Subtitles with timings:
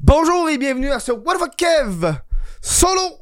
[0.00, 2.14] Bonjour et bienvenue à ce What the fuck Kev?
[2.62, 3.18] Solo.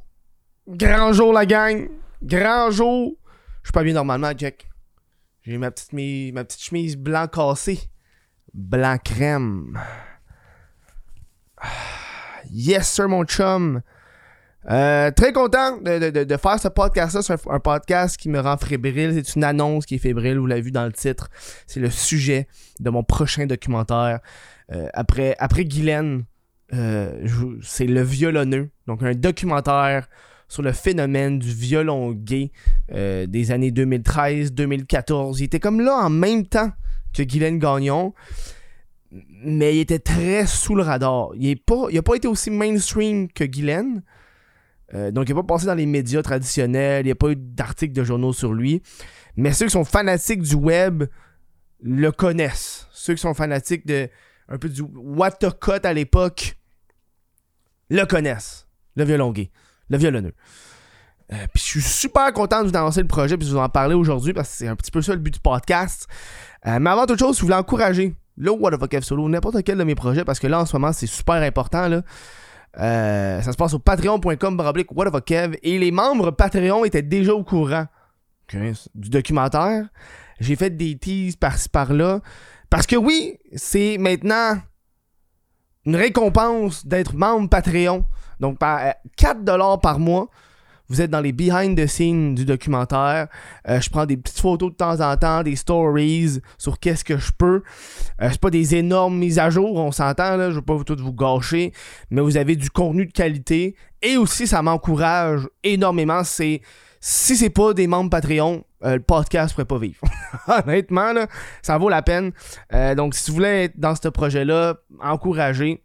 [0.68, 1.88] Grand jour la gang.
[2.22, 3.14] Grand jour.
[3.62, 4.68] Je suis pas bien normalement Jack.
[5.40, 5.94] J'ai ma petite,
[6.34, 7.88] ma petite chemise blanc cassée
[8.52, 9.80] Blanc crème.
[12.50, 13.80] Yes sir mon chum.
[14.70, 19.14] Euh, Très content de, faire ce podcast là C'est un, podcast qui me rend fébrile.
[19.14, 20.38] C'est une annonce qui est fébrile.
[20.38, 21.30] Vous l'avez vu dans le titre.
[21.66, 22.48] C'est le sujet
[22.80, 24.20] de mon prochain documentaire.
[24.72, 26.26] Euh, après, après Guylaine
[26.70, 30.08] c'est Le Violonneux, donc un documentaire
[30.48, 32.52] sur le phénomène du violon gay
[32.92, 35.36] euh, des années 2013-2014.
[35.38, 36.70] Il était comme là en même temps
[37.12, 38.14] que Guylaine Gagnon,
[39.42, 41.30] mais il était très sous le radar.
[41.36, 41.58] Il
[41.92, 44.02] n'a pas été aussi mainstream que Guylaine.
[44.94, 47.36] Euh, donc, il n'a pas passé dans les médias traditionnels, il n'y a pas eu
[47.36, 48.82] d'articles de journaux sur lui.
[49.36, 51.04] Mais ceux qui sont fanatiques du web
[51.82, 52.86] le connaissent.
[52.92, 54.08] Ceux qui sont fanatiques de
[54.48, 56.56] un peu du cut à l'époque
[57.90, 58.66] le connaissent.
[58.96, 59.50] Le violon gay.
[59.88, 60.34] Le violonneux.
[61.32, 63.68] Euh, puis je suis super content de vous annoncer le projet puis de vous en
[63.68, 66.06] parler aujourd'hui parce que c'est un petit peu ça le but du podcast.
[66.66, 69.62] Euh, mais avant toute chose, si vous voulez encourager le What the fuck Solo, n'importe
[69.64, 72.02] quel de mes projets, parce que là en ce moment c'est super important là.
[72.78, 74.88] Euh, ça se passe au patreon.com baroblique
[75.24, 77.86] Kev, et les membres Patreon étaient déjà au courant
[78.94, 79.88] du documentaire.
[80.38, 82.20] J'ai fait des teases par-ci par-là.
[82.70, 84.58] Parce que oui, c'est maintenant
[85.84, 88.04] une récompense d'être membre Patreon.
[88.40, 90.28] Donc, par euh, 4$ par mois,
[90.88, 93.28] vous êtes dans les behind the scenes du documentaire.
[93.68, 97.18] Euh, je prends des petites photos de temps en temps, des stories sur qu'est-ce que
[97.18, 97.62] je peux.
[98.22, 100.84] Euh, c'est pas des énormes mises à jour, on s'entend, là, je veux pas vous
[100.98, 101.72] vous gâcher,
[102.10, 103.76] mais vous avez du contenu de qualité.
[104.02, 106.22] Et aussi, ça m'encourage énormément.
[106.24, 106.60] C'est
[107.00, 110.00] si c'est pas des membres Patreon, euh, le podcast pourrait pas vivre.
[110.48, 111.28] Honnêtement, là,
[111.62, 112.32] ça vaut la peine.
[112.72, 115.82] Euh, donc, si vous voulez être dans ce projet-là, encouragez.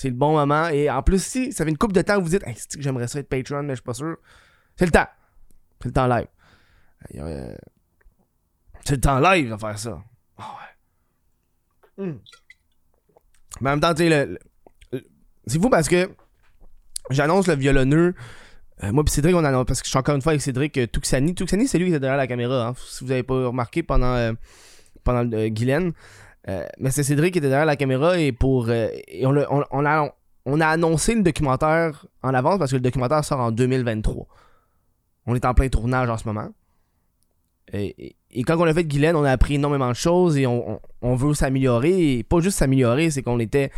[0.00, 0.68] C'est le bon moment.
[0.68, 3.08] Et en plus, si ça fait une couple de temps que vous dites, hey, j'aimerais
[3.08, 4.16] ça être Patreon, mais je suis pas sûr.
[4.76, 5.08] C'est le temps.
[5.82, 6.26] C'est le temps live.
[7.16, 7.54] Euh,
[8.84, 10.00] c'est le temps live de faire ça.
[10.38, 10.54] Ah
[11.98, 12.04] ouais.
[12.06, 12.18] Hmm.
[13.60, 14.38] Mais en même temps, tu sais, le-
[15.48, 16.08] c'est fou parce que
[17.10, 18.14] j'annonce le violonneux.
[18.84, 20.78] Euh, moi pis Cédric, on annonce, parce que je suis encore une fois avec Cédric
[20.78, 21.34] euh, Tuxani.
[21.34, 22.68] Tuxani, c'est lui qui était derrière la caméra.
[22.68, 24.32] hein, si vous avez pas remarqué pendant,
[25.02, 25.92] pendant Guylaine.
[26.48, 28.68] Euh, mais c'est Cédric qui était derrière la caméra et pour.
[28.68, 30.14] euh, et on, a,
[30.46, 34.26] on a annoncé le documentaire en avance parce que le documentaire sort en 2023.
[35.26, 36.48] On est en plein tournage en ce moment.
[37.74, 38.16] Et,
[38.46, 41.34] quand on a fait Guylaine, on a appris énormément de choses et on, on- veut
[41.34, 42.14] s'améliorer.
[42.18, 43.70] Et pas juste s'améliorer, c'est qu'on était,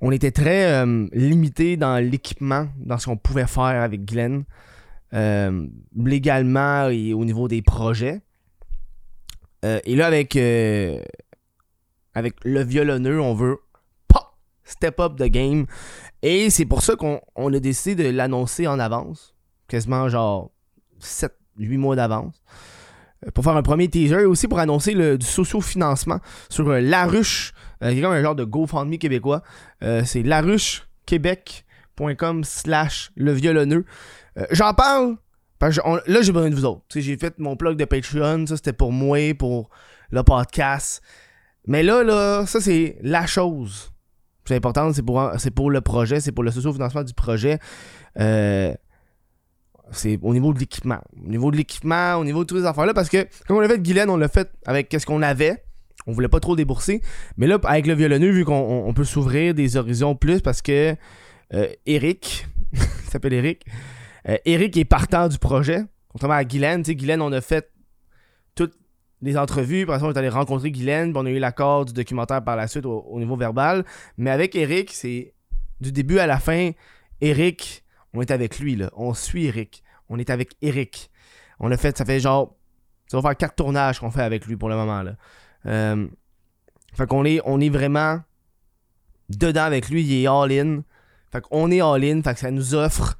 [0.00, 4.44] on était très euh, limité dans l'équipement, dans ce qu'on pouvait faire avec Guylaine,
[5.12, 8.20] euh, légalement et au niveau des projets.
[9.84, 10.38] Et là, avec,
[12.16, 13.58] avec le violonneux, on veut
[14.08, 14.24] pop,
[14.64, 15.66] step up the game.
[16.22, 19.34] Et c'est pour ça qu'on on a décidé de l'annoncer en avance,
[19.68, 20.50] quasiment genre
[20.98, 21.28] 7-8
[21.76, 22.42] mois d'avance
[23.26, 26.80] euh, pour faire un premier teaser et aussi pour annoncer le, du socio-financement sur euh,
[26.80, 29.42] La Ruche, euh, qui est comme un genre de GoFundMe québécois.
[29.82, 33.84] Euh, c'est laruchequebec.com slash le violonneux.
[34.52, 35.18] J'en parle,
[35.58, 36.86] parce que là j'ai besoin de vous autres.
[36.94, 39.68] J'ai fait mon plug de Patreon, ça c'était pour moi, pour
[40.10, 41.02] le podcast.
[41.66, 43.92] Mais là, là, ça c'est la chose.
[44.44, 47.58] C'est important, c'est pour, c'est pour le projet, c'est pour le socio-financement du projet.
[48.18, 48.72] Euh,
[49.92, 51.00] c'est au niveau de l'équipement.
[51.24, 53.68] Au niveau de l'équipement, au niveau de toutes ces affaires-là, parce que quand on l'a
[53.68, 55.62] fait de Guylaine, on l'a fait avec qu'est-ce qu'on avait.
[56.06, 57.00] On voulait pas trop débourser.
[57.36, 60.62] Mais là, avec le violonneux, vu qu'on on- on peut s'ouvrir des horizons plus, parce
[60.62, 60.94] que
[61.54, 63.64] euh, Eric, il s'appelle Eric,
[64.28, 65.82] euh, Eric est partant du projet.
[66.08, 67.70] Contrairement à Guylaine, tu sais, Guylaine, on a fait
[68.54, 68.74] toutes
[69.22, 71.92] les entrevues, après ça, on est allé rencontrer Guylaine, puis on a eu l'accord du
[71.92, 73.84] documentaire par la suite au, au niveau verbal.
[74.18, 75.32] Mais avec Eric, c'est
[75.80, 76.70] du début à la fin,
[77.20, 78.90] Eric, on est avec lui, là.
[78.96, 79.82] On suit Eric.
[80.08, 81.10] On est avec Eric.
[81.58, 82.54] On a fait, ça fait genre.
[83.08, 85.16] Ça va faire quatre tournages qu'on fait avec lui pour le moment, là.
[85.66, 86.06] Euh,
[86.94, 88.20] fait qu'on est, on est vraiment
[89.28, 90.02] dedans avec lui.
[90.02, 90.82] Il est all-in.
[91.32, 92.22] Fait qu'on est all-in.
[92.22, 93.18] Fait que ça nous offre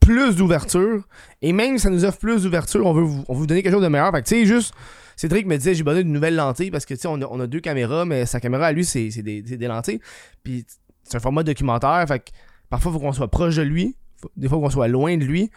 [0.00, 1.04] plus d'ouverture.
[1.42, 3.62] Et même si ça nous offre plus d'ouverture, on veut vous, on veut vous donner
[3.62, 4.10] quelque chose de meilleur.
[4.12, 4.74] Fait que tu sais, juste.
[5.16, 7.40] Cédric me disait j'ai besoin d'une nouvelle lentille parce que tu sais on a, on
[7.40, 10.00] a deux caméras mais sa caméra à lui c'est des, des lentilles.
[10.42, 10.66] Puis
[11.02, 12.30] c'est un format documentaire fait que
[12.68, 13.96] parfois il faut qu'on soit proche de lui
[14.36, 15.50] des fois qu'on soit loin de lui.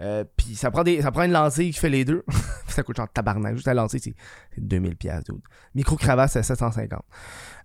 [0.00, 2.24] Euh, puis ça prend des ça prend une lentille qui fait les deux.
[2.68, 3.54] Ça coûte genre tabarnak.
[3.56, 4.14] Juste la lentille c'est
[4.54, 5.24] c'est 2000 pièces
[5.74, 7.02] micro cravate c'est 750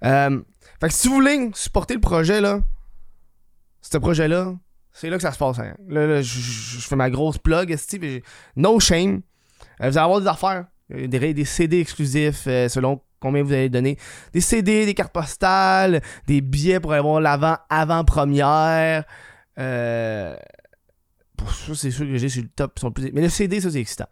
[0.04, 0.42] euh,
[0.82, 2.62] fait que si vous voulez supporter le projet là
[3.82, 4.56] ce projet là
[4.92, 5.76] c'est là que ça se passe hein.
[5.88, 7.78] là, là, je- fais ma grosse plug
[8.56, 9.22] no shame.
[9.82, 13.70] Euh, vous allez avoir des affaires des, des CD exclusifs euh, selon combien vous allez
[13.70, 13.98] donner.
[14.34, 19.04] Des CD, des cartes postales, des billets pour aller voir l'avant avant-première.
[19.58, 20.36] Euh,
[21.40, 22.80] ça, c'est sûr que j'ai sur le top.
[23.14, 24.08] Mais le CD, ça, c'est excitant.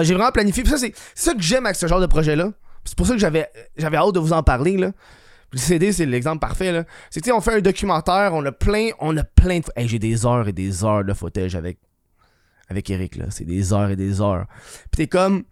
[0.00, 0.64] J'ai vraiment planifié.
[0.64, 2.52] ça, c'est ça que j'aime avec ce genre de projet-là.
[2.84, 3.48] C'est pour ça que j'avais
[3.96, 4.76] hâte de vous en parler.
[4.76, 4.92] Là.
[5.52, 6.72] Le CD, c'est l'exemple parfait.
[6.72, 6.84] Là.
[7.10, 9.64] C'est on fait un documentaire, on a plein, on a plein de.
[9.76, 11.78] Hey, j'ai des heures et des heures de footage avec,
[12.68, 13.16] avec Eric.
[13.16, 13.26] là.
[13.30, 14.46] C'est des heures et des heures.
[14.90, 15.44] Puis t'es comme.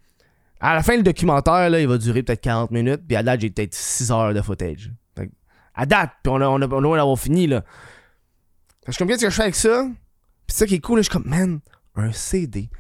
[0.61, 3.03] À la fin, le documentaire, là, il va durer peut-être 40 minutes.
[3.07, 4.91] Puis à date, j'ai peut-être 6 heures de footage.
[5.75, 7.47] à date, puis on a, on a, fini.
[7.47, 7.63] là.
[8.89, 9.87] Je comme, qu'est-ce que je fais avec ça?
[10.47, 11.61] Puis ça qui est cool, là, je suis comme, man,
[11.95, 12.71] un CD.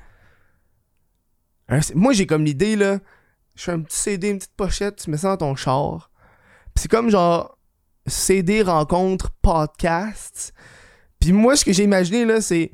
[1.94, 3.00] Moi, j'ai comme l'idée, là.
[3.54, 6.10] Je fais un petit CD, une petite pochette, tu mets ça dans ton char.
[6.74, 7.58] Puis c'est comme genre
[8.06, 10.52] CD rencontre podcast.
[11.18, 12.70] Puis moi, ce que j'ai imaginé, là, c'est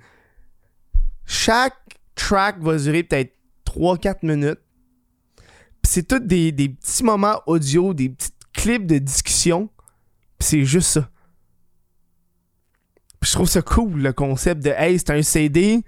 [1.25, 1.77] chaque
[2.15, 3.33] track va durer peut-être
[3.65, 4.61] 3-4 minutes.
[5.85, 9.69] C'est tous des, petits moments audio, des petits clips de discussion.
[10.39, 11.09] C'est juste ça.
[13.21, 15.85] Puis je trouve ça cool, le concept de Hey, c'est un CD,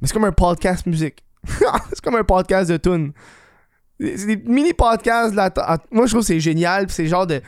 [0.00, 1.24] mais c'est comme un podcast musique.
[1.46, 3.12] c'est comme un podcast de tune.
[3.98, 5.50] C'est des mini podcasts là.
[5.90, 6.90] Moi, je trouve que c'est génial.
[6.90, 7.40] c'est genre de,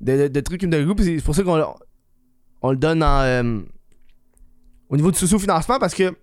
[0.00, 1.02] de, trucs de groupe.
[1.02, 1.74] C'est pour ça qu'on
[2.62, 3.60] on le donne en, euh,
[4.88, 6.14] au niveau du sous-financement parce que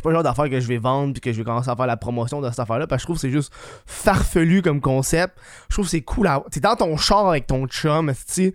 [0.00, 1.76] c'est pas le genre d'affaire que je vais vendre puis que je vais commencer à
[1.76, 2.86] faire la promotion de cette affaire-là.
[2.86, 3.52] Parce que je trouve que c'est juste
[3.84, 5.36] farfelu comme concept.
[5.68, 6.26] Je trouve que c'est cool.
[6.50, 8.54] T'es dans ton char avec ton chum, tu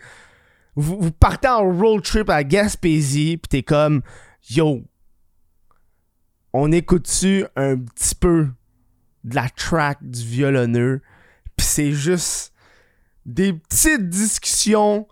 [0.75, 4.01] vous, vous partez en road trip à Gaspésie, pis t'es comme,
[4.49, 4.83] yo,
[6.51, 8.49] on écoute-tu un petit peu
[9.23, 11.03] de la track du violonneux,
[11.55, 12.53] pis c'est juste
[13.23, 15.07] des petites discussions.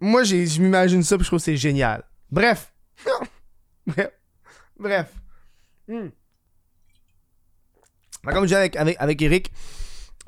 [0.00, 2.04] Moi, je m'imagine ça, pis je trouve que c'est génial.
[2.30, 2.74] Bref.
[3.86, 4.10] Bref.
[4.78, 5.12] Bref.
[5.88, 6.08] Hmm.
[8.24, 9.52] Comme je disais avec, avec, Eric,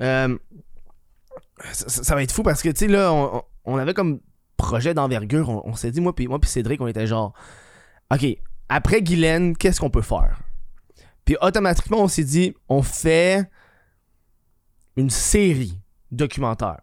[0.03, 0.37] euh,
[1.73, 4.21] ça, va être fou parce que, tu sais, là, on, on avait comme
[4.57, 5.49] projet d'envergure.
[5.67, 7.35] On, s'est dit, moi puis moi Cédric, on était genre,
[8.13, 8.25] OK,
[8.69, 10.41] après Guylaine, qu'est-ce qu'on peut faire?
[11.25, 13.49] Puis automatiquement, on s'est dit, on fait
[14.97, 15.79] une série
[16.11, 16.81] documentaire.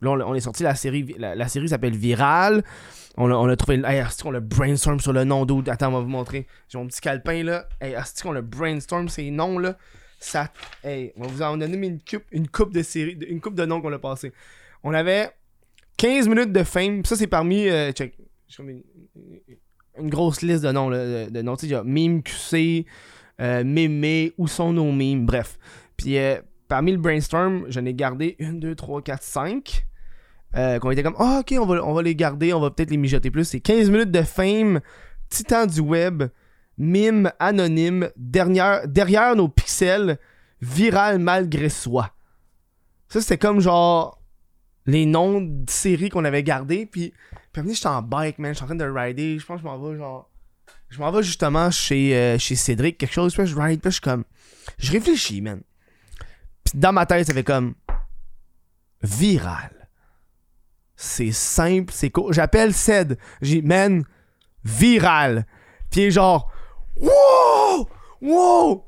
[0.00, 2.62] Là, on, est sorti la série, la, série s'appelle Viral.
[3.16, 5.70] On a, on a trouvé, hey, on a brainstorm sur le nom d'autres.
[5.70, 6.46] Attends, on va vous montrer.
[6.68, 7.66] J'ai mon petit calepin là.
[7.80, 9.76] Hey, on a brainstorm ces noms là.
[10.18, 10.50] Ça,
[10.84, 13.80] hey, on vous en donner une coupe, une coupe de série, une coupe de noms
[13.80, 14.32] qu'on a passé.
[14.82, 15.30] On avait
[15.96, 17.04] 15 minutes de fame.
[17.04, 17.68] Ça, c'est parmi.
[17.68, 18.14] Euh, check.
[19.98, 20.90] Une, grosse liste de noms.
[20.90, 21.56] de, noms.
[21.56, 22.86] Tu sais, il y a Meme QC,
[23.40, 25.58] euh, Où sont nos memes, bref.
[25.96, 29.86] Puis euh, parmi le brainstorm, j'en ai gardé 1, 2, 3, 4, 5.
[30.80, 32.96] qu'on était comme, ah, ok, on va, on va les garder, on va peut-être les
[32.96, 33.44] mijoter plus.
[33.44, 34.80] C'est 15 minutes de fame,
[35.28, 36.24] titan du web,
[36.78, 40.18] mime anonyme, derrière, derrière nos pixels,
[40.60, 42.10] viral malgré soi.
[43.08, 44.20] Ça, c'était comme genre
[44.86, 46.86] les noms de séries qu'on avait gardés.
[46.86, 47.12] Puis,
[47.52, 48.52] puis à j'étais en bike, man.
[48.52, 49.38] Je suis en train de rider.
[49.38, 50.30] Je pense que je m'en vais, genre.
[50.88, 53.34] Je m'en vais justement chez, euh, chez Cédric, quelque chose.
[53.34, 53.80] Puis je ride.
[53.80, 54.24] Puis je suis comme.
[54.78, 55.60] Je réfléchis, man.
[56.66, 57.74] Puis dans ma tête, ça fait comme.
[59.02, 59.88] Viral.
[60.96, 62.32] C'est simple, c'est cool.
[62.32, 63.18] J'appelle Ced.
[63.42, 64.04] J'ai man,
[64.64, 65.46] viral.
[65.90, 66.50] Puis genre.
[66.96, 67.88] Wow!
[68.22, 68.84] Wow!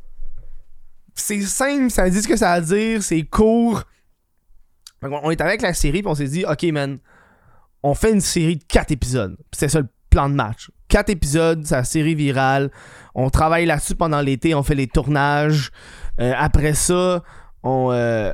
[1.15, 3.85] C'est simple, ça dit ce que ça veut dire, c'est court
[5.03, 6.99] on est avec la série, puis on s'est dit, ok, man,
[7.83, 9.37] on fait une série de 4 épisodes.
[9.53, 10.71] C'est ça le plan de match.
[10.89, 12.71] 4 épisodes, la série virale.
[13.15, 15.71] On travaille là-dessus pendant l'été, on fait les tournages.
[16.21, 17.23] Euh, après ça,
[17.63, 18.33] on, euh,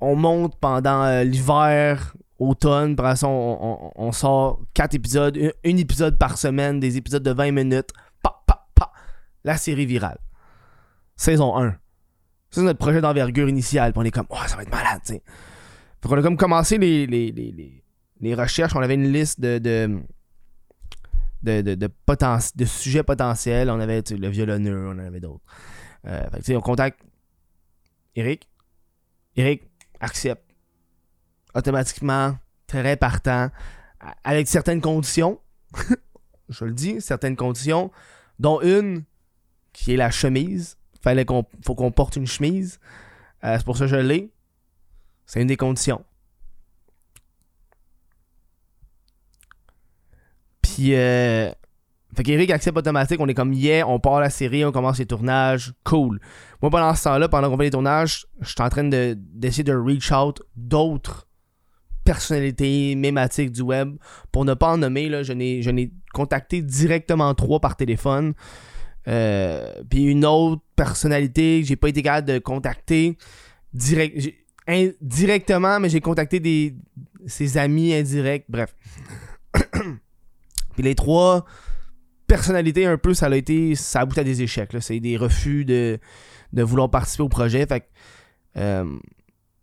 [0.00, 2.92] on monte pendant euh, l'hiver, automne.
[2.92, 7.90] Après ça, on, sort 4 épisodes, un, épisode par semaine, des épisodes de 20 minutes.
[8.22, 8.92] Pa, pa, pa.
[9.44, 10.18] La série virale.
[11.16, 11.70] Saison 1.
[11.70, 11.76] Ça,
[12.50, 13.92] c'est notre projet d'envergure initial.
[13.92, 15.00] Puis on est comme, oh, ça va être malade,
[16.02, 17.82] qu'on a comme commencé les, les,
[18.20, 18.74] les, recherches.
[18.74, 20.00] On avait une liste de, de,
[21.42, 23.70] de, sujets potentiels.
[23.70, 25.44] On avait le violonneux, on avait d'autres.
[26.06, 27.00] Euh, on contacte
[28.16, 28.49] Eric.
[29.36, 29.62] Eric
[30.00, 30.44] accepte
[31.54, 33.50] automatiquement, très partant,
[34.24, 35.40] avec certaines conditions.
[36.48, 37.90] je le dis, certaines conditions,
[38.38, 39.04] dont une
[39.72, 40.76] qui est la chemise.
[41.02, 42.78] Fallait qu'on, faut qu'on porte une chemise.
[43.44, 44.30] Euh, c'est pour ça que je l'ai.
[45.26, 46.04] C'est une des conditions.
[50.60, 51.50] Puis, euh,
[52.14, 53.20] fait qu'Eric accepte automatique.
[53.20, 55.72] On est comme, yeah, on part la série, on commence les tournages.
[55.84, 56.20] Cool.
[56.60, 59.74] Moi, pendant ce temps-là, pendant qu'on fait les tournages, je suis en train d'essayer de,
[59.74, 61.28] reach out d'autres
[62.04, 63.96] personnalités mématiques du web.
[64.32, 68.34] Pour ne pas en nommer, là, je n'ai contacté directement trois par téléphone.
[69.08, 73.16] Euh, puis une autre personnalité que j'ai pas été capable de contacter
[73.72, 74.34] direct
[74.66, 76.74] indirectement, mais j'ai contacté des
[77.26, 78.74] ses amis indirects, bref.
[80.74, 81.44] Puis les trois
[82.30, 83.74] personnalités, un peu, ça a été.
[83.74, 84.70] Ça a à des échecs.
[84.80, 85.98] C'est des refus de,
[86.52, 87.66] de vouloir participer au projet.
[87.66, 87.84] Fait.
[88.56, 88.84] Euh,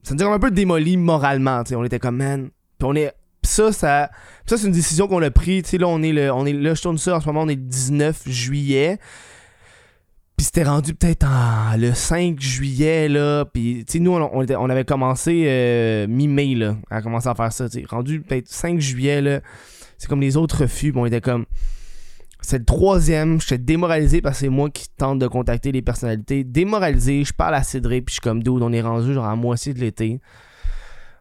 [0.03, 1.63] ça nous a un peu démoli moralement.
[1.71, 2.49] On était comme, man.
[2.77, 3.13] Puis on est.
[3.43, 4.11] ça, ça,
[4.45, 5.71] ça c'est une décision qu'on a prise.
[5.73, 7.55] Là, on est le, on est, là, je tourne ça en ce moment, on est
[7.55, 8.99] le 19 juillet.
[10.35, 11.25] Puis c'était rendu peut-être
[11.77, 13.45] le 5 juillet, là.
[13.45, 17.51] Puis, tu sais, nous, on, on, avait commencé euh, mi-mai, là, à commencer à faire
[17.51, 17.65] ça.
[17.89, 19.39] Rendu peut-être 5 juillet, là.
[19.97, 20.91] C'est comme les autres refus.
[20.91, 21.45] Bon, on était comme.
[22.47, 23.41] C'est le troisième.
[23.41, 26.45] J'étais démoralisé parce que c'est moi qui tente de contacter les personnalités.
[26.45, 27.25] Démoralisé.
[27.25, 29.73] Je parle à Cédric, puis je suis comme, d'où on est rendu, genre à moitié
[29.73, 30.21] de l'été.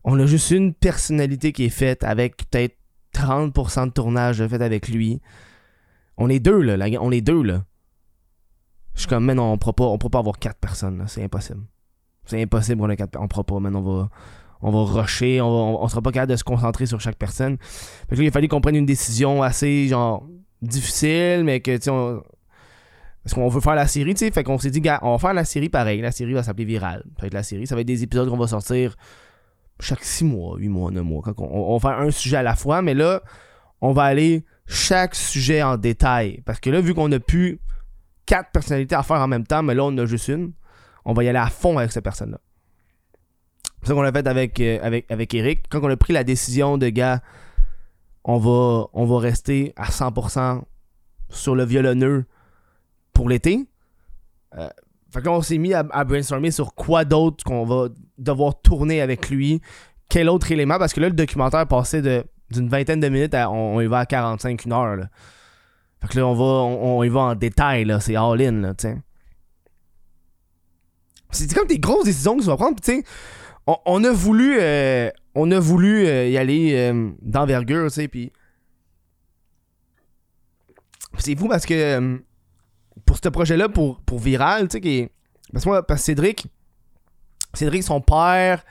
[0.05, 2.77] On a juste une personnalité qui est faite avec peut-être
[3.13, 5.21] 30% de tournage fait avec lui.
[6.17, 6.87] On est deux, là.
[7.01, 7.65] on est deux, là.
[8.95, 11.65] Je suis comme, non, on on pourra pas avoir quatre personnes, C'est impossible.
[12.25, 14.11] C'est impossible, on a quatre On pourra pas, mais on va,
[14.63, 17.57] on va rusher, on, on, sera pas capable de se concentrer sur chaque personne.
[18.09, 20.25] Fait que il a fallu qu'on prenne une décision assez, genre,
[20.63, 21.91] difficile, mais que, tu sais,
[23.27, 24.31] parce qu'on veut faire la série, tu sais.
[24.31, 26.01] Fait qu'on s'est dit, gars, on va faire la série pareil.
[26.01, 27.03] La série va s'appeler Viral.
[27.17, 27.67] Ça va être la série.
[27.67, 28.97] Ça va être des épisodes qu'on va sortir
[29.81, 31.23] chaque 6 mois, 8 mois, 9 mois.
[31.39, 33.23] on, on, va faire un sujet à la fois, mais là,
[33.81, 36.41] on va aller chaque sujet en détail.
[36.47, 37.59] Parce que là, vu qu'on a pu
[38.27, 40.53] quatre personnalités à faire en même temps, mais là, on a juste une.
[41.05, 42.39] On va y aller à fond avec cette personne-là.
[43.83, 45.65] C'est ça qu'on a fait avec, euh, avec, avec Eric.
[45.69, 47.23] Quand on a pris la décision de gars,
[48.27, 50.63] on va, rester à 100%
[51.29, 52.25] sur le violonneux
[53.13, 53.67] pour l'été.
[54.57, 54.69] Euh,
[55.13, 59.01] fait que là, on s'est mis à, brainstormer sur quoi d'autre qu'on va devoir tourner
[59.01, 59.63] avec lui.
[60.09, 62.03] Quel autre élément, parce que là, le documentaire passait
[62.51, 65.07] d'une vingtaine de minutes à on, y va à 45, une heure.
[66.01, 68.01] Fait que là, on va, on, y va en détail, là.
[68.01, 68.99] C'est all-in, là, sais.
[71.31, 72.77] C'est comme des grosses décisions que tu vas prendre.
[73.67, 78.33] On, a voulu, euh, on a voulu euh, y aller euh, d'envergure, tu sais, puis.
[81.19, 82.21] C'est fou parce que
[83.07, 85.11] pour ce projet-là, pour, pour Viral, tu sais,
[85.53, 86.47] parce que moi, parce que Cédric,
[87.55, 88.65] Cédric, son père,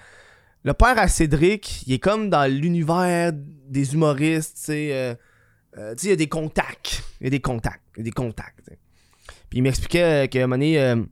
[0.63, 5.17] le père à Cédric, il est comme dans l'univers des humoristes, tu sais
[5.77, 7.03] euh, tu sais, il y a des contacts.
[7.19, 7.83] Il y a des contacts.
[7.95, 8.59] Il y a des contacts.
[9.49, 11.03] Puis il m'expliquait qu'à un moment donné, euh,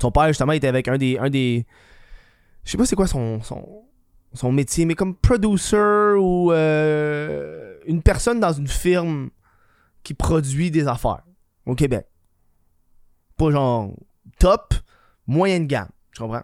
[0.00, 1.18] son père, justement, était avec un des.
[1.18, 1.66] Un des
[2.64, 3.40] je sais pas c'est quoi son,
[4.32, 9.30] son, métier, mais comme producer ou euh, une personne dans une firme
[10.02, 11.22] qui produit des affaires
[11.66, 12.06] au Québec.
[13.36, 13.92] Pas genre
[14.38, 14.74] top,
[15.26, 15.88] moyenne gamme.
[16.14, 16.42] Tu comprends?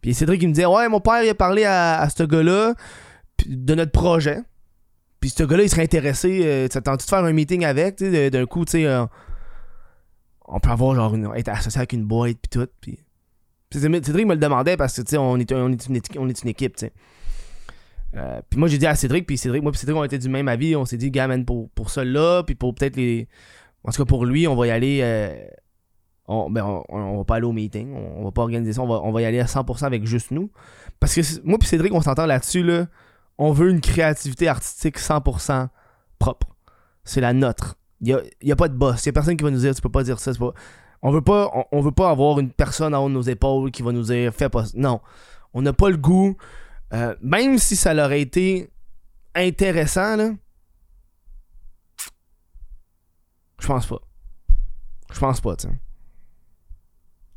[0.00, 2.74] Puis Cédric, il me disait Ouais, mon père, il a parlé à, à ce gars-là
[3.46, 4.42] de notre projet.
[5.20, 6.40] Puis ce gars-là, il serait intéressé.
[6.44, 8.86] Euh, tu de faire un meeting avec, tu sais, d'un coup, tu sais.
[8.86, 9.04] Euh,
[10.46, 12.68] on peut avoir genre une, être associé avec une boîte puis tout.
[12.80, 12.98] Puis.
[13.78, 15.78] Cédric me le demandait parce que tu sais, on est, on, une,
[16.18, 16.76] on équipe.
[18.16, 20.28] Euh, puis moi j'ai dit à Cédric, puis Cédric, moi puis Cédric on était du
[20.28, 23.28] même avis, on s'est dit, gars, pour, pour ça là, puis pour peut-être les.
[23.84, 25.00] En tout cas pour lui, on va y aller.
[25.02, 25.34] Euh,
[26.26, 28.86] on, ben on, on, va pas aller au meeting, on, va pas organiser ça, on
[28.86, 30.50] va, on y aller à 100% avec juste nous.
[30.98, 32.86] Parce que moi puis Cédric, on s'entend là-dessus, là
[33.40, 35.68] on veut une créativité artistique 100%
[36.18, 36.46] propre.
[37.04, 37.78] C'est la nôtre.
[38.02, 39.04] Il n'y a, pas de boss.
[39.04, 40.32] Il n'y a personne qui va nous dire tu peux pas dire ça.
[41.02, 43.82] On veut pas on, veut pas avoir une personne en haut de nos épaules qui
[43.82, 44.64] va nous dire fais pas.
[44.74, 45.00] Non.
[45.54, 46.36] On n'a pas le goût.
[46.92, 48.70] Euh, même si ça aurait été
[49.34, 50.30] intéressant, là.
[53.60, 54.00] Je pense pas.
[55.12, 55.78] Je pense pas, tiens.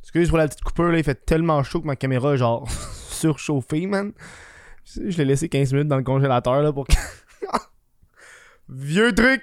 [0.01, 2.69] Excuse pour la petite coupure, là, il fait tellement chaud que ma caméra est genre
[3.09, 4.11] surchauffée, man.
[4.85, 6.85] Je l'ai laissé 15 minutes dans le congélateur là pour.
[8.69, 9.41] Vieux truc!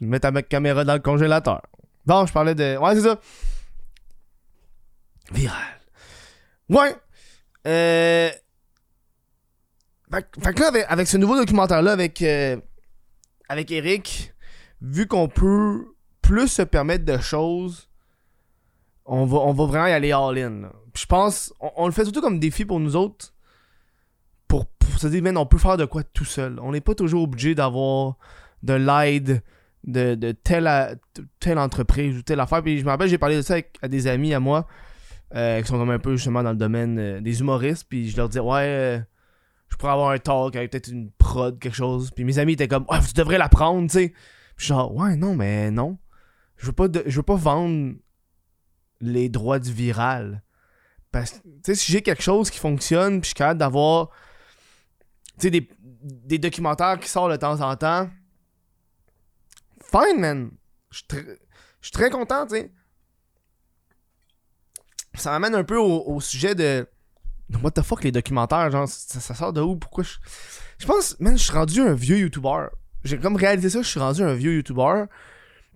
[0.00, 1.62] Mets ta caméra dans le congélateur.
[2.04, 2.76] Bon, je parlais de.
[2.76, 3.18] Ouais, c'est ça.
[5.32, 5.80] Viral.
[6.68, 6.94] Ouais.
[7.66, 8.30] Euh.
[10.10, 12.56] Fait, que là, avec, ce nouveau documentaire-là, avec, euh,
[13.48, 14.32] avec Eric,
[14.80, 15.84] vu qu'on peut
[16.22, 17.88] plus se permettre de choses,
[19.04, 20.70] on va, on va vraiment y aller all-in.
[20.94, 23.34] Je pense, on, le fait surtout comme défi pour nous autres
[24.48, 24.66] pour,
[24.96, 26.58] se dire, man, on peut faire de quoi tout seul.
[26.60, 28.16] On n'est pas toujours obligé d'avoir
[28.62, 29.42] de l'aide
[29.84, 30.98] de, de telle,
[31.40, 32.62] telle entreprise ou telle affaire.
[32.62, 34.66] Puis je me rappelle, j'ai parlé de ça avec, à des amis à moi
[35.34, 37.86] euh, qui sont comme un peu justement dans le domaine euh, des humoristes.
[37.88, 39.00] Puis je leur disais, ouais, euh,
[39.68, 42.10] je pourrais avoir un talk avec peut-être une prod, quelque chose.
[42.12, 44.14] Puis mes amis étaient comme, ouais, tu devrais la prendre, tu sais.
[44.56, 45.98] Puis genre, ouais, non, mais non.
[46.56, 47.94] Je veux pas, je veux pas vendre
[49.00, 50.42] les droits du viral.
[51.10, 54.10] Parce que, tu sais, si j'ai quelque chose qui fonctionne, puis je suis capable d'avoir
[55.38, 58.08] tu sais, des, des, documentaires qui sortent de temps en temps.
[59.82, 60.50] Fine, man.
[60.90, 61.02] Je
[61.82, 62.72] suis très content, tu sais.
[65.16, 66.86] Ça m'amène un peu au, sujet de
[67.62, 69.76] what the fuck les documentaires, genre, ça, sort de où?
[69.76, 70.14] Pourquoi je.
[70.78, 72.66] Je pense, man, je suis rendu un vieux YouTuber.
[73.04, 75.04] J'ai comme réalisé ça, je suis rendu un vieux YouTuber.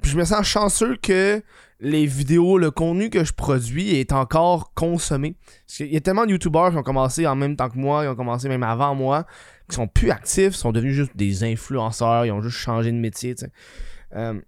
[0.02, 1.42] Puis je me sens chanceux que
[1.80, 5.36] les vidéos, le contenu que je produis est encore consommé.
[5.66, 8.02] Parce qu'il y a tellement de YouTubers qui ont commencé en même temps que moi,
[8.02, 9.26] qui ont commencé même avant moi,
[9.68, 13.34] qui sont plus actifs, sont devenus juste des influenceurs, ils ont juste changé de métier,
[13.34, 13.52] tu sais.
[14.14, 14.40] Euh,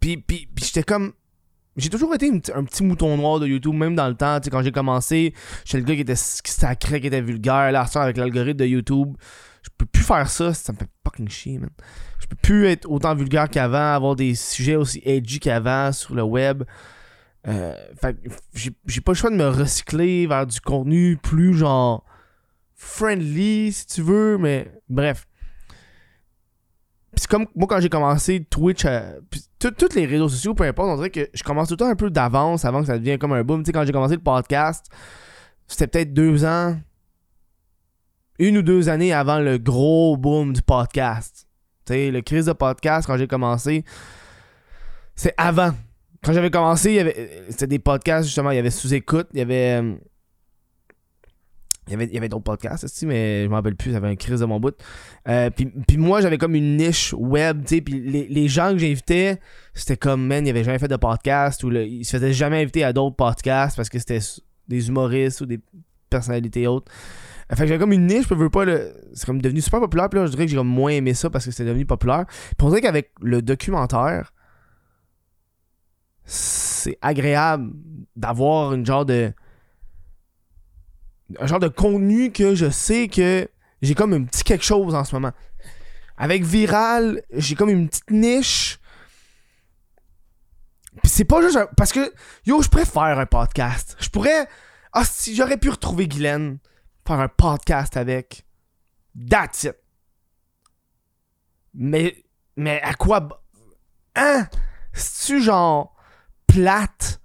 [0.00, 1.12] puis, puis j'étais comme.
[1.80, 4.38] J'ai toujours été un petit mouton noir de YouTube, même dans le temps.
[4.38, 5.34] Tu sais, quand j'ai commencé,
[5.64, 7.72] j'étais le gars qui était sacré, qui était vulgaire.
[7.72, 9.16] Là, avec l'algorithme de YouTube,
[9.62, 10.52] je peux plus faire ça.
[10.54, 11.70] Ça me fait fucking chier, man.
[12.18, 16.22] Je peux plus être autant vulgaire qu'avant, avoir des sujets aussi edgy qu'avant sur le
[16.22, 16.64] web.
[17.48, 18.18] Euh, fait
[18.54, 22.04] j'ai pas le choix de me recycler vers du contenu plus genre
[22.74, 25.26] friendly, si tu veux, mais bref
[27.20, 29.20] c'est comme moi quand j'ai commencé Twitch, euh,
[29.58, 31.94] tous les réseaux sociaux, peu importe, on dirait que je commence tout le temps un
[31.94, 33.62] peu d'avance avant que ça devienne comme un boom.
[33.62, 34.86] Tu sais, quand j'ai commencé le podcast,
[35.66, 36.78] c'était peut-être deux ans,
[38.38, 41.46] une ou deux années avant le gros boom du podcast.
[41.84, 43.84] Tu sais, le crise de podcast, quand j'ai commencé,
[45.14, 45.72] c'est avant.
[46.24, 49.82] Quand j'avais commencé, c'était des podcasts, justement, il y avait sous-écoute, il y avait.
[51.90, 54.08] Il y avait, il avait d'autres podcasts, aussi, mais je m'en rappelle plus, ça avait
[54.08, 54.76] un crise de mon bout.
[55.28, 59.40] Euh, puis, moi, j'avais comme une niche web, tu sais, puis les, gens que j'invitais,
[59.74, 62.84] c'était comme, man, ils avaient jamais fait de podcast, ou ils se faisaient jamais inviter
[62.84, 64.20] à d'autres podcasts parce que c'était
[64.68, 65.58] des humoristes ou des
[66.08, 66.92] personnalités autres.
[67.50, 68.64] Euh, fait que j'avais comme une niche, je veux pas,
[69.12, 71.44] c'est comme devenu super populaire, puis là, je dirais que j'ai moins aimé ça parce
[71.44, 72.24] que c'était devenu populaire.
[72.28, 74.32] Puis on dirait qu'avec le documentaire,
[76.24, 77.72] c'est agréable
[78.14, 79.32] d'avoir une genre de
[81.38, 83.48] un genre de contenu que je sais que
[83.82, 85.32] j'ai comme un petit quelque chose en ce moment.
[86.16, 88.78] Avec Viral, j'ai comme une petite niche.
[91.04, 92.12] C'est pas juste Parce que,
[92.44, 93.96] yo, je pourrais faire un podcast.
[94.00, 94.48] Je pourrais...
[94.92, 96.58] Ah, si j'aurais pu retrouver Guylaine,
[97.06, 98.44] faire un podcast avec.
[99.28, 99.76] That's it.
[101.74, 102.24] Mais...
[102.56, 103.44] Mais à quoi...
[104.16, 104.48] Hein?
[104.92, 105.96] C'est-tu genre...
[106.46, 107.20] plate?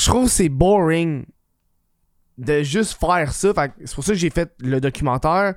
[0.00, 1.26] Je trouve que c'est boring
[2.38, 3.52] de juste faire ça.
[3.84, 5.54] c'est pour ça que j'ai fait le documentaire.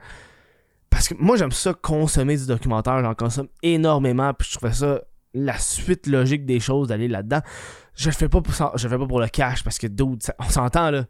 [0.90, 3.02] Parce que moi, j'aime ça consommer du documentaire.
[3.02, 4.34] J'en consomme énormément.
[4.34, 5.02] Puis je trouvais ça
[5.34, 7.40] la suite logique des choses d'aller là-dedans.
[7.96, 10.50] Je le fais pas pour je fais pas pour le cash parce que d'autres, on
[10.50, 11.06] s'entend là.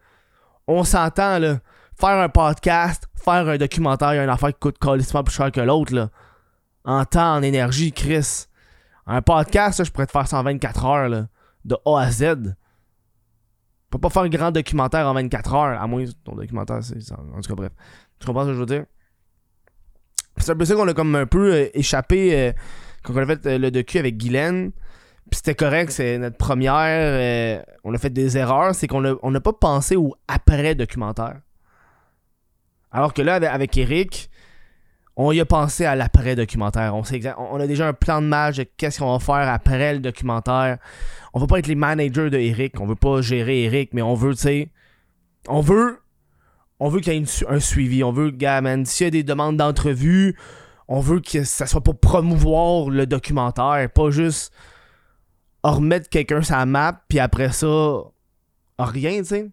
[0.67, 1.59] On s'entend là.
[1.99, 5.33] Faire un podcast, faire un documentaire, il y a une affaire qui coûte colissement plus
[5.33, 6.09] cher que l'autre là.
[6.85, 8.45] En temps, en énergie, Chris.
[9.07, 11.27] Un podcast, je pourrais te faire 124 heures là,
[11.65, 12.55] de A à Z
[13.93, 17.11] peux pas faire un grand documentaire en 24 heures, à moins que ton documentaire, c'est.
[17.11, 17.71] En tout cas, bref.
[18.19, 18.85] Tu comprends ce que je veux dire?
[20.37, 22.51] C'est un peu ça qu'on a comme un peu euh, échappé euh,
[23.03, 24.71] quand on a fait euh, le docu avec Guylaine.
[25.29, 27.63] Puis c'était correct, c'est notre première.
[27.83, 31.39] on a fait des erreurs, c'est qu'on n'a pas pensé au après-documentaire.
[32.91, 34.29] Alors que là, avec Eric,
[35.15, 36.95] on y a pensé à l'après-documentaire.
[36.95, 37.03] On,
[37.37, 40.77] on a déjà un plan de match de qu'est-ce qu'on va faire après le documentaire.
[41.33, 44.15] On veut pas être les managers de Eric, on veut pas gérer Eric, mais on
[44.15, 44.71] veut, tu sais,
[45.47, 45.99] on veut,
[46.79, 48.03] on veut qu'il y ait un suivi.
[48.03, 50.35] On veut, gars, man, s'il y a des demandes d'entrevue,
[50.87, 54.53] on veut que ça soit pour promouvoir le documentaire, pas juste
[55.63, 58.01] remettre quelqu'un la map, puis après ça,
[58.77, 59.49] rien, tu sais.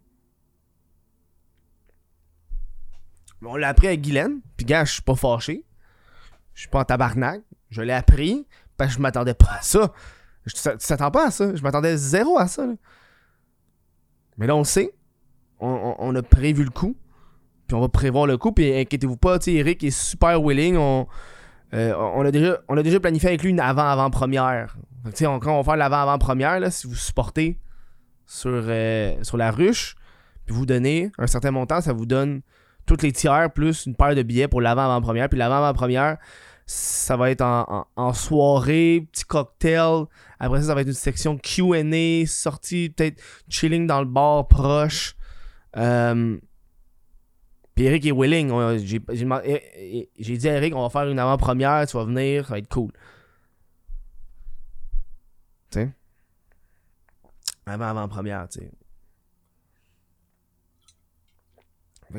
[3.43, 4.41] On l'a appris à Guylaine.
[4.57, 5.65] Puis, gars, je suis pas fâché.
[6.53, 7.41] Je suis pas en tabarnak.
[7.69, 8.45] Je l'ai appris
[8.77, 9.91] parce que je m'attendais pas à ça.
[10.45, 11.55] tu t'attends pas à ça.
[11.55, 12.67] Je m'attendais zéro à ça.
[14.37, 14.93] Mais là, on sait.
[15.59, 16.95] On, a prévu le coup.
[17.67, 18.51] Puis on va prévoir le coup.
[18.51, 20.75] Puis inquiétez-vous pas, Eric est super willing.
[20.77, 21.07] On,
[21.73, 24.75] euh, on, a déjà, on a déjà planifié avec lui une avant-avant-première.
[25.19, 27.59] Quand on va faire l'avant-avant-première, si vous supportez
[28.25, 29.95] sur, euh, sur la ruche,
[30.45, 32.41] puis vous donnez un certain montant, ça vous donne
[32.85, 35.29] toutes les tiers plus une paire de billets pour l'avant-avant-première.
[35.29, 36.17] Puis l'avant-avant-première,
[36.65, 40.05] ça va être en, soirée, petit cocktail.
[40.39, 45.15] Après ça, ça va être une section QA, sortie, peut-être chilling dans le bar proche.
[45.77, 46.37] Euh,
[47.75, 48.51] puis Eric est willing.
[48.77, 52.69] J'ai dit à Eric, on va faire une avant-première, tu vas venir, ça va être
[52.69, 52.91] cool.
[55.71, 55.93] Tu sais?
[57.65, 58.71] Avant-avant-première, tu sais.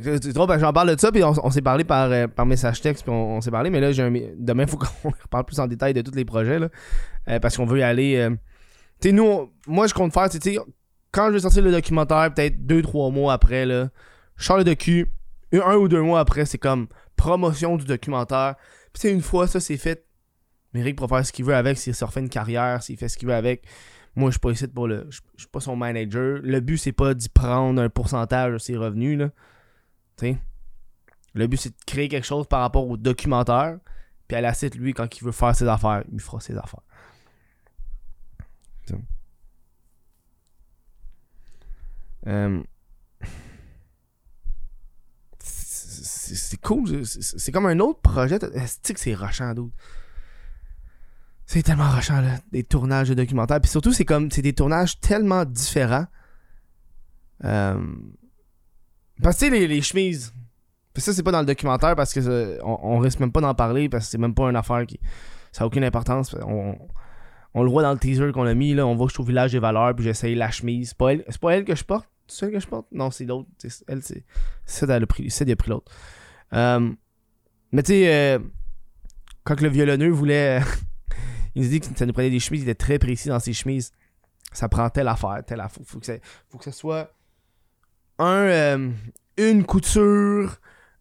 [0.00, 3.04] C'est drôle, j'en parle de ça, puis on, s'est parlé par, euh, par message texte,
[3.04, 4.02] puis on, s'est parlé, mais là, j'ai
[4.38, 6.68] demain, il faut qu'on reparle plus en détail de tous les projets, là,
[7.28, 8.16] euh, parce qu'on veut y aller.
[8.16, 8.30] Euh,
[9.00, 10.58] tu sais, nous, moi, je compte faire, tu
[11.10, 13.90] quand je vais sortir le documentaire, peut-être 2-3 mois après, là,
[14.36, 15.12] je sors le docu,
[15.52, 18.54] un ou deux mois après, c'est comme promotion du documentaire.
[18.92, 20.06] Puis, une fois ça, c'est fait,
[20.72, 23.18] Méric pourra faire ce qu'il veut avec, s'il se refait une carrière, s'il fait ce
[23.18, 23.64] qu'il veut avec.
[24.14, 25.06] Moi, je suis pas ici pour le.
[25.10, 26.40] Je suis pas son manager.
[26.42, 29.30] Le but, c'est pas d'y prendre un pourcentage de ses revenus, là.
[31.34, 33.78] Le but, c'est de créer quelque chose par rapport au documentaire.
[34.28, 36.80] Puis à la suite, lui, quand il veut faire ses affaires, il fera ses affaires.
[42.28, 42.62] Euh,
[45.40, 47.04] c'est- cool.
[47.06, 48.38] c'est comme un autre projet.
[48.66, 49.74] C'est que c'est rushant, d'autres.
[51.46, 52.38] C'est tellement rushant, là.
[52.52, 53.60] Des tournages de documentaires.
[53.60, 54.30] Puis surtout, c'est comme.
[54.30, 56.06] C'est des tournages tellement différents.
[57.44, 57.84] Euh,
[59.22, 60.32] Parce que les, les chemises.
[60.96, 63.54] Ça, c'est pas dans le documentaire parce que euh, on, on risque même pas d'en
[63.54, 65.00] parler parce que c'est même pas une affaire qui.
[65.52, 66.34] Ça a aucune importance.
[66.46, 66.76] On,
[67.54, 68.86] on le voit dans le teaser qu'on a mis, là.
[68.86, 70.88] On voit que je suis au village des valeurs, puis j'essaye la chemise.
[70.90, 72.08] C'est pas elle, pas elle que je porte?
[72.26, 72.86] C'est celle que je porte?
[72.92, 73.48] Non, c'est l'autre.
[73.58, 74.24] C'est- Elle, c'est.
[74.64, 75.28] C'est elle a pris
[75.68, 75.90] l'autre.
[76.52, 76.90] Euh,
[77.72, 78.38] mais tu sais, euh,
[79.44, 80.60] quand le violonneux voulait.
[81.54, 83.52] il nous dit que ça nous prenait des chemises, il était très précis dans ses
[83.52, 83.92] chemises.
[84.52, 85.82] Ça prend telle affaire, telle affaire.
[85.86, 86.14] Faut que ça,
[86.50, 87.14] faut que ça soit
[88.22, 88.90] un, euh,
[89.36, 90.58] une couture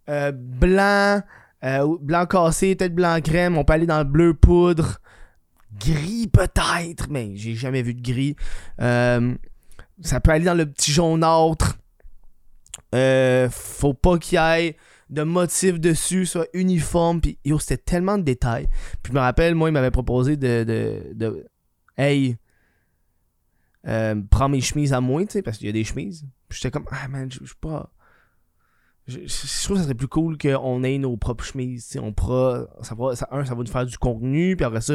[0.09, 1.21] euh, blanc,
[1.63, 3.57] euh, blanc cassé, peut-être blanc crème.
[3.57, 4.99] On peut aller dans le bleu poudre.
[5.79, 8.35] Gris peut-être, mais j'ai jamais vu de gris.
[8.79, 11.77] Ça peut aller dans le petit jaunâtre.
[12.93, 14.77] Euh, faut pas qu'il y ait
[15.09, 17.21] de motifs dessus, soit uniforme.
[17.21, 18.67] Puis, yo, c'était tellement de détails.
[19.01, 20.63] Puis, je me rappelle, moi, il m'avait proposé de,
[21.13, 21.47] de,
[21.97, 22.37] Hey,
[23.83, 26.25] prends mes chemises à moi, tu sais, parce qu'il y a des chemises.
[26.51, 27.91] J'étais comme, ah man, je suis pas.
[29.07, 29.17] Je,
[29.63, 31.97] trouve que ça serait plus cool qu'on ait nos propres chemises.
[32.01, 32.67] On pourra.
[32.81, 34.55] Ça va, ça, un, ça va nous faire du contenu.
[34.55, 34.93] Puis après ça,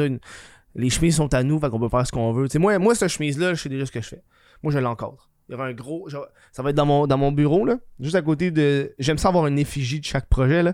[0.75, 2.47] les chemises sont à nous, fait qu'on peut faire ce qu'on veut.
[2.55, 4.23] Moi, moi, cette chemise-là, je sais déjà ce que je fais.
[4.63, 5.29] Moi, je l'encadre.
[5.49, 6.09] Il y aura un gros.
[6.09, 7.77] ça va être dans mon, dans mon bureau, là.
[7.99, 8.93] Juste à côté de.
[8.99, 10.73] J'aime ça avoir une effigie de chaque projet, là.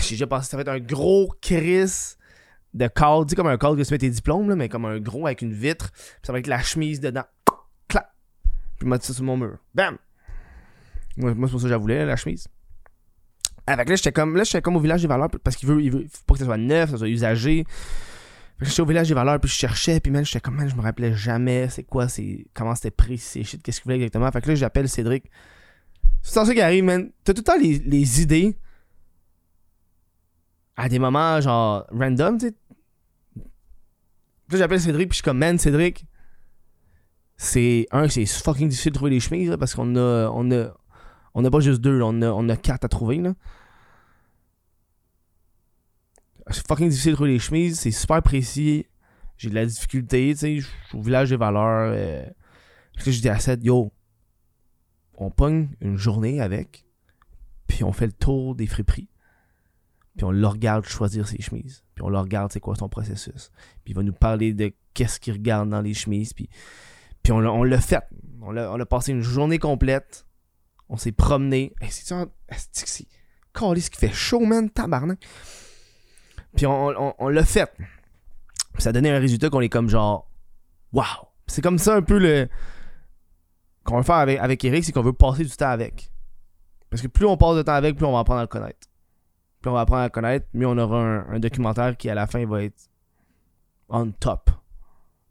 [0.00, 2.16] J'ai déjà pensé, ça va être un gros Chris
[2.74, 3.26] de cadre.
[3.26, 5.42] Tu comme un cadre que tu mets tes diplômes, là, mais comme un gros avec
[5.42, 5.90] une vitre.
[5.92, 7.24] Puis ça va être la chemise dedans.
[8.82, 9.58] Puis mettre ça sur mon mur.
[9.76, 9.96] Bam!
[11.16, 12.48] Moi, c'est pour ça que je la voulais, la chemise.
[13.64, 15.92] Avec là, j'étais comme, là, j'étais comme au village des valeurs parce qu'il veut, il
[15.92, 17.64] veut, faut pas que ça soit neuf, ça soit usagé.
[18.60, 20.80] J'étais au village des valeurs, puis je cherchais, puis man, j'étais comme, man, je me
[20.80, 24.28] rappelais jamais c'est quoi, c'est comment c'était précis, shit, qu'est-ce qu'il voulait exactement.
[24.32, 25.30] Fait que là, j'appelle Cédric.
[26.22, 27.12] C'est ça qui arrive, man.
[27.22, 28.56] T'as tout le temps les, les idées
[30.76, 32.54] à des moments, genre, random, tu sais.
[33.32, 33.42] Puis
[34.50, 36.04] Là, j'appelle Cédric, puis je suis comme, man, Cédric,
[37.42, 40.68] c'est, un, c'est fucking difficile de trouver des chemises, parce qu'on a, on a,
[41.34, 43.34] on pas juste deux, on a, on a quatre à trouver, là.
[46.50, 48.86] C'est fucking difficile de trouver les chemises, c'est super précis.
[49.38, 50.58] J'ai de la difficulté, tu sais.
[50.60, 51.92] Je au village des valeurs.
[51.92, 52.24] Euh...
[52.96, 53.92] Je dis à Seth, yo,
[55.14, 56.86] on pogne une journée avec,
[57.66, 59.08] puis on fait le tour des friperies.
[60.16, 61.82] Puis on le regarde choisir ses chemises.
[61.96, 63.50] Puis on le regarde, c'est quoi son processus.
[63.82, 66.34] Puis il va nous parler de qu'est-ce qu'il regarde dans les chemises.
[66.34, 66.48] Puis,
[67.22, 68.02] puis on l'a fait.
[68.40, 70.26] On l'a on a passé une journée complète.
[70.88, 71.74] On s'est promené.
[71.80, 73.06] Hey, est-ce que c'est.
[73.54, 75.18] Calisse qui fait chaud, man, tabarnak?
[76.56, 77.70] Puis on, on, l'a fait.
[78.72, 80.30] Puis ça donné un résultat qu'on est comme genre.
[80.92, 81.06] Waouh!
[81.46, 82.48] C'est comme ça un peu le.
[83.84, 86.10] Qu'on veut faire avec, avec Eric, c'est qu'on veut passer du temps avec.
[86.90, 88.86] Parce que plus on passe de temps avec, plus on va apprendre à le connaître.
[89.60, 92.14] Plus on va apprendre à le connaître, mieux on aura un, un documentaire qui à
[92.14, 92.88] la fin va être
[93.88, 94.50] on top.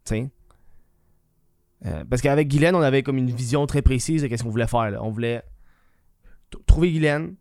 [0.04, 0.30] Tu sais?
[1.86, 4.66] Euh, parce qu'avec Guylaine, on avait comme une vision très précise de ce qu'on voulait
[4.66, 4.96] faire.
[5.02, 5.42] On voulait
[6.66, 7.34] trouver Guylaine,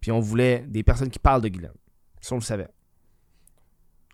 [0.00, 1.72] puis on voulait des personnes qui parlent de Guylaine.
[2.20, 2.68] Ça, on le savait.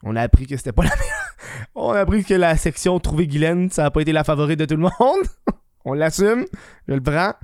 [0.03, 1.27] On a appris que c'était pas la meilleure.
[1.75, 4.65] On a appris que la section Trouver Guylaine, ça a pas été la favorite de
[4.65, 5.27] tout le monde.
[5.85, 6.45] on l'assume.
[6.89, 7.35] Je le prends.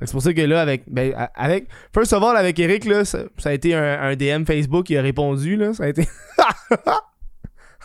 [0.00, 0.84] C'est pour ça que là, avec.
[0.86, 4.98] Ben, avec first of all, avec Eric, là, ça, a été un, DM Facebook, il
[4.98, 5.56] a répondu.
[5.56, 6.04] Là, ça, a été...
[6.36, 6.84] ça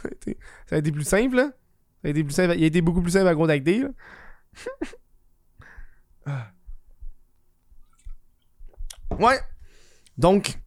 [0.05, 0.38] a été.
[0.67, 1.38] Ça a été plus simple.
[1.38, 1.49] Là.
[2.04, 3.86] Il a été beaucoup plus simple à contacter.
[9.20, 9.39] ouais.
[10.18, 10.58] Donc,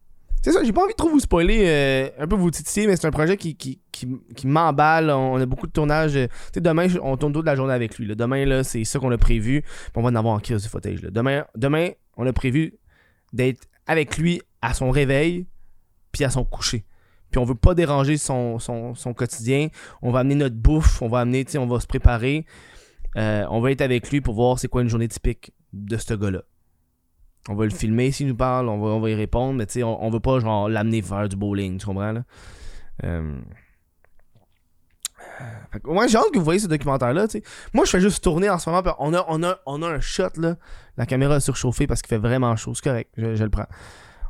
[0.42, 2.96] c'est ça, j'ai pas envie de trop vous spoiler, euh, un peu vous titiller, mais
[2.96, 5.10] c'est un projet qui, qui, qui, qui m'emballe.
[5.10, 6.16] On a beaucoup de tournages.
[6.16, 8.14] euh, Tu sais, demain, on tourne toute la journée avec lui.
[8.14, 9.62] Demain, là, c'est ça qu'on a prévu.
[9.94, 11.02] On va en avoir en crise du footage.
[11.02, 11.10] là.
[11.10, 12.74] Demain, demain, on a prévu
[13.32, 15.46] d'être avec lui à son réveil,
[16.12, 16.84] puis à son coucher.
[17.36, 19.68] Puis on veut pas déranger son, son, quotidien.
[20.00, 22.46] On va amener notre bouffe, on va amener, on va se préparer.
[23.18, 26.14] Euh, on va être avec lui pour voir c'est quoi une journée typique de ce
[26.14, 26.44] gars-là.
[27.50, 29.82] On va le filmer s'il nous parle, on va, on va y répondre, mais tu
[29.82, 32.24] on, on veut pas genre l'amener faire du bowling, tu comprends là?
[33.04, 33.38] Euh...
[36.08, 37.26] J'ai hâte que vous voyez ce documentaire-là.
[37.74, 40.00] Moi, je fais juste tourner en ce moment, on a, on a, on a un
[40.00, 40.56] shot, là.
[40.96, 43.66] La caméra a surchauffé parce qu'il fait vraiment chaud, c'est correct, je, je le prends.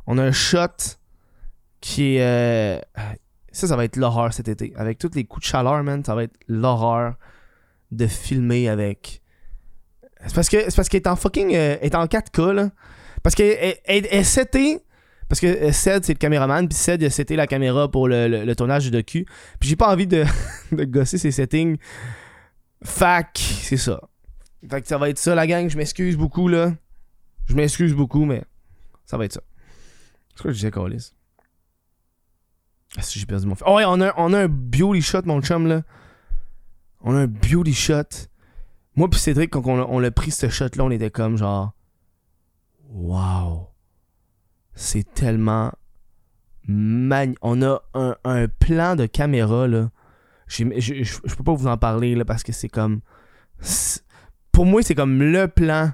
[0.07, 0.96] On a un shot
[1.95, 2.21] qui est...
[2.21, 2.79] euh,
[3.51, 4.73] Ça, ça va être l'horreur cet été.
[4.75, 7.15] Avec tous les coups de chaleur, man, ça va être l'horreur.
[7.91, 9.21] de filmer avec.
[10.25, 11.55] C'est parce que c'est parce qu'elle est en fucking.
[11.55, 12.69] euh, est en 4K, là.
[13.23, 14.81] Parce qu'elle elle, elle, elle setait-
[15.29, 18.27] Parce que euh, Ced, c'est le caméraman, puis Ced, il a la caméra pour le,
[18.43, 19.25] le- tournage du docu.
[19.59, 20.25] Puis j'ai pas envie de,
[20.71, 21.77] de gosser ses settings.
[22.83, 24.01] Fac, c'est ça.
[24.69, 25.69] Fait que ça va être ça, la gang.
[25.69, 26.73] Je m'excuse beaucoup, là.
[27.47, 28.43] Je m'excuse beaucoup, mais
[29.05, 29.41] ça va être ça.
[30.35, 30.71] C'est quoi que je disais?
[32.97, 33.55] Ah, j'ai perdu mon.
[33.65, 35.83] Oh, ouais, on a, on a un beauty shot, mon chum, là.
[37.01, 38.27] On a un beauty shot.
[38.95, 41.73] Moi puis Cédric, quand on, l'a pris ce shot-là, on était comme genre...
[42.89, 43.69] Wow.
[44.73, 45.71] C'est tellement...
[46.67, 47.35] Magn...
[47.43, 49.91] On a un, un plan de caméra, là.
[50.47, 53.01] Je, peux pas vous en parler, là, parce que c'est comme...
[54.51, 55.91] Pour moi, c'est comme le plan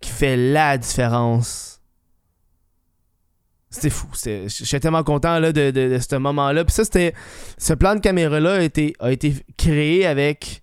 [0.00, 1.73] qui fait la différence.
[3.74, 4.06] C'était fou.
[4.46, 6.64] J'étais tellement content là, de, de, de ce moment-là.
[6.64, 7.12] Puis ça, c'était.
[7.58, 10.62] Ce plan de caméra-là a été, a été créé avec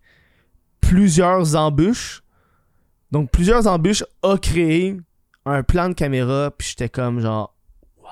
[0.80, 2.24] plusieurs embûches.
[3.12, 4.98] Donc, plusieurs embûches a créé
[5.46, 6.52] un plan de caméra.
[6.58, 7.54] Puis j'étais comme genre.
[8.02, 8.12] Waouh,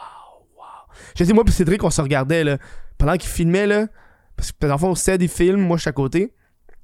[0.58, 0.68] waouh.
[1.16, 2.58] J'étais moi, puis Cédric, on se regardait là.
[2.98, 3.88] Pendant qu'il filmait, là.
[4.36, 5.62] Parce que, dans le fond, c'est des films.
[5.62, 6.34] Moi, je suis à côté.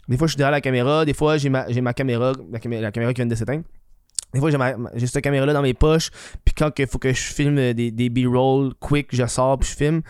[0.07, 1.03] Des fois, je suis derrière la caméra.
[1.03, 3.63] Des fois, j'ai ma, ma caméra, la, camé- la caméra qui vient de s'éteindre.
[4.35, 4.49] Des fois,
[4.95, 6.11] j'ai, cette caméra-là dans mes poches.
[6.43, 9.69] Puis quand il faut que je filme euh, des, des B-roll quick, je sors puis
[9.69, 10.01] je filme.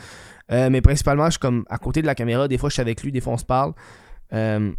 [0.51, 2.47] Euh, mais principalement, je suis comme à côté de la caméra.
[2.47, 3.73] Des fois, je suis avec lui, des fois, on se parle.
[4.33, 4.73] Euh,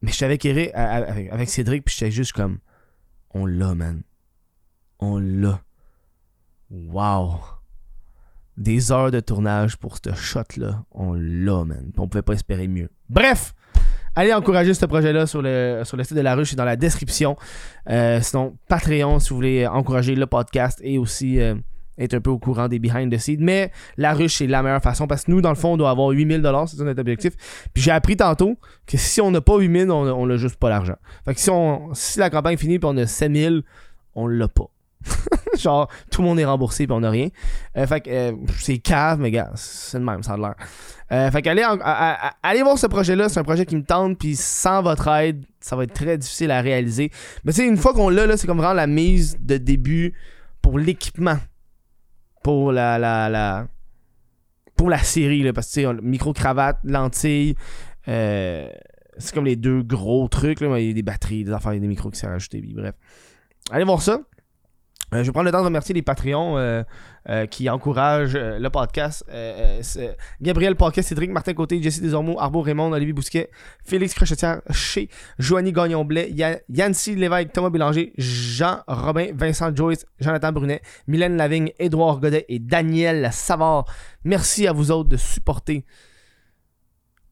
[0.00, 2.58] mais je suis avec, Eric, avec, Cédric, puis j'étais juste comme
[3.32, 4.02] on l'a, man.
[4.98, 5.62] On l'a.
[6.68, 7.38] Wow.
[8.56, 10.84] Des heures de tournage pour ce shot-là.
[10.90, 11.92] On l'a, man.
[11.96, 12.90] On pouvait pas espérer mieux.
[13.08, 13.54] Bref!
[14.14, 17.36] Allez encourager ce projet-là sur le, sur site de la ruche, c'est dans la description.
[17.88, 21.54] Euh, sinon, Patreon, si vous voulez encourager le podcast et aussi euh,
[21.98, 23.40] être un peu au courant des behind the scenes.
[23.40, 25.90] Mais la ruche, c'est la meilleure façon parce que nous, dans le fond, on doit
[25.90, 27.32] avoir 8000 c'est ça notre objectif.
[27.72, 30.96] Puis j'ai appris tantôt que si on n'a pas 8000 on n'a juste pas l'argent.
[31.24, 33.62] Fait que si, on, si la campagne finit puis on a 5000
[34.14, 34.68] on l'a pas.
[35.58, 37.28] Genre, tout le monde est remboursé puis on n'a rien.
[37.76, 40.54] Euh, fait que c'est cave, mais gars, c'est le même, ça a l'air.
[41.12, 41.62] Euh, fait qu'allez
[42.42, 45.76] allez voir ce projet-là, c'est un projet qui me tente, puis sans votre aide, ça
[45.76, 47.10] va être très difficile à réaliser.
[47.44, 50.14] Mais tu sais, une fois qu'on l'a, c'est comme vraiment la mise de début
[50.62, 51.36] pour l'équipement.
[52.42, 53.66] Pour la,
[54.74, 57.56] Pour la série, là, parce que micro-cravate, lentilles,
[58.08, 58.68] euh,
[59.18, 61.78] c'est comme les deux gros trucs, il y a des batteries, des affaires, il y
[61.78, 62.94] a des micros qui sont rajoutés, puis bref.
[63.70, 64.20] Allez voir ça.
[65.12, 66.82] Euh, je prendre le temps de remercier les Patreons euh,
[67.28, 69.24] euh, qui encouragent le podcast.
[70.40, 73.50] Gabriel Paquet, Cédric Martin Côté, Jesse Desormeaux, Arbo Raymond, Olivier Bousquet,
[73.84, 80.80] Félix Crochetière, Chez, Joanie Gagnon-Blais, Ya- Yancy Lévesque, Thomas Bélanger, Jean-Robin, Vincent Joyce, Jonathan Brunet,
[81.06, 83.84] Mylène Lavigne, Édouard Godet et Daniel Savard.
[84.24, 85.84] Merci à vous autres de supporter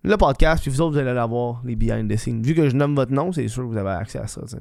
[0.03, 2.43] le podcast, puis vous autres, vous allez l'avoir, les behind the scenes.
[2.43, 4.40] Vu que je nomme votre nom, c'est sûr que vous avez accès à ça.
[4.49, 4.57] tu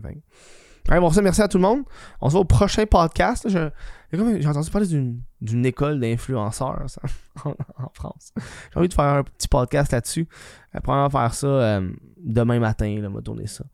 [1.21, 1.83] merci à tout le monde.
[2.21, 3.47] On se voit au prochain podcast.
[3.47, 6.85] J'ai entendu parler d'une, école d'influenceurs
[7.45, 8.33] en, France.
[8.73, 10.27] J'ai envie de faire un petit podcast là-dessus.
[10.75, 13.65] Euh, probablement faire ça euh, demain matin, on va tourner ça.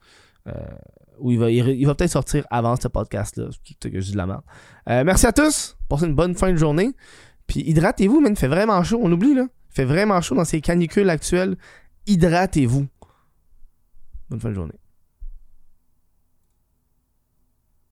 [0.47, 0.53] Euh,
[1.19, 3.47] où il va, il, va peut-être sortir avant ce podcast-là.
[4.13, 5.77] La merci à tous.
[5.87, 6.91] Passez une bonne fin de journée.
[7.47, 8.33] Puis hydratez-vous, man.
[8.33, 8.99] Il fait vraiment chaud.
[9.01, 9.43] On oublie, là.
[9.43, 11.57] Il fait vraiment chaud dans ces canicules actuelles.
[12.07, 12.87] Hydratez-vous.
[14.29, 14.79] Bonne fin de journée.